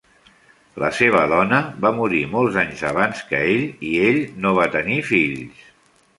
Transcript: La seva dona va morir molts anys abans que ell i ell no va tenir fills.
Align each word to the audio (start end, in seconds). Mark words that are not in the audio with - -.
La 0.83 0.87
seva 0.99 1.19
dona 1.33 1.59
va 1.83 1.91
morir 1.97 2.21
molts 2.31 2.57
anys 2.63 2.81
abans 2.93 3.21
que 3.29 3.43
ell 3.51 3.63
i 3.93 3.93
ell 4.09 4.19
no 4.47 4.57
va 4.63 4.67
tenir 4.79 4.99
fills. 5.13 5.63